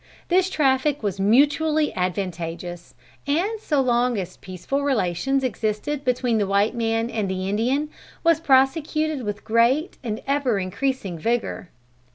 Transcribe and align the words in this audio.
This 0.29 0.49
traffic 0.49 1.03
was 1.03 1.19
mutually 1.19 1.93
advantageous, 1.93 2.95
and 3.27 3.59
so 3.59 3.81
long 3.81 4.17
as 4.17 4.35
peaceful 4.35 4.81
relations 4.81 5.43
existed 5.43 6.03
between 6.03 6.39
the 6.39 6.47
white 6.47 6.73
man 6.73 7.07
and 7.11 7.29
the 7.29 7.47
Indian, 7.47 7.87
was 8.23 8.39
prosecuted 8.39 9.21
with 9.21 9.43
great 9.45 9.99
and 10.03 10.19
ever 10.25 10.57
increasing 10.57 11.19
vigor. 11.19 11.69